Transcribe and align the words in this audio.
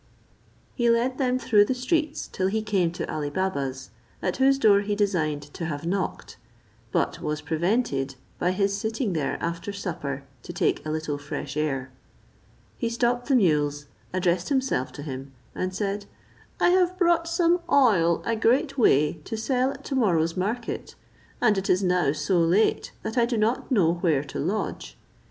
He 0.73 0.89
led 0.89 1.19
them 1.19 1.37
through 1.37 1.65
the 1.65 1.75
streets 1.75 2.27
till 2.27 2.47
he 2.47 2.63
came 2.63 2.89
to 2.93 3.07
Ali 3.13 3.29
Baba's, 3.29 3.91
at 4.19 4.37
whose 4.37 4.57
door 4.57 4.81
he 4.81 4.95
designed 4.95 5.43
to 5.53 5.65
have 5.65 5.85
knocked; 5.85 6.37
but 6.91 7.21
was 7.21 7.39
prevented 7.41 8.15
by 8.39 8.49
his 8.49 8.75
sitting 8.75 9.13
there 9.13 9.37
after 9.39 9.71
supper 9.71 10.23
to 10.41 10.51
take 10.51 10.83
a 10.83 10.89
little 10.89 11.19
fresh 11.19 11.55
air. 11.55 11.91
He 12.79 12.89
stopped 12.89 13.27
his 13.27 13.37
mules, 13.37 13.85
addressed 14.11 14.49
himself 14.49 14.91
to 14.93 15.03
him, 15.03 15.33
and 15.53 15.71
said, 15.71 16.07
"I 16.59 16.69
have 16.69 16.97
brought 16.97 17.27
some 17.27 17.59
oil 17.71 18.23
a 18.25 18.35
great 18.35 18.79
way, 18.79 19.13
to 19.25 19.37
sell 19.37 19.69
at 19.69 19.83
to 19.83 19.95
morrow's 19.95 20.35
market; 20.35 20.95
and 21.39 21.59
it 21.59 21.69
is 21.69 21.83
now 21.83 22.11
so 22.11 22.39
late 22.39 22.91
that 23.03 23.19
I 23.19 23.27
do 23.27 23.37
not 23.37 23.71
know 23.71 23.93
where 23.93 24.23
to 24.23 24.39
lodge. 24.39 24.97